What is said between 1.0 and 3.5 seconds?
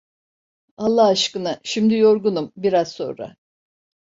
aşkına, şimdi yorgunum, biraz sonra!